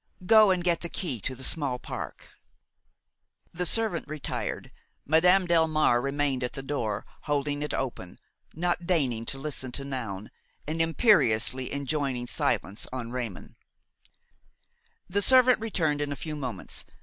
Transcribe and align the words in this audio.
Go 0.25 0.49
and 0.49 0.63
get 0.63 0.81
the 0.81 0.89
key 0.89 1.19
to 1.21 1.35
the 1.35 1.43
small 1.43 1.77
park." 1.77 2.29
The 3.53 3.67
servant 3.67 4.07
retired. 4.07 4.71
Madame 5.05 5.45
Delmare 5.45 6.01
remained 6.01 6.43
at 6.43 6.53
the 6.53 6.63
door, 6.63 7.05
holding 7.25 7.61
it 7.61 7.71
open, 7.71 8.17
not 8.55 8.87
deigning 8.87 9.25
to 9.27 9.37
listen 9.37 9.71
to 9.73 9.85
Noun 9.85 10.31
and 10.67 10.81
imperiously 10.81 11.71
enjoining 11.71 12.25
silence 12.25 12.87
on 12.91 13.11
Raymon. 13.11 13.55
The 15.07 15.21
servant 15.21 15.59
returned 15.59 16.01
in 16.01 16.11
a 16.11 16.15
few 16.15 16.35
moments. 16.35 16.83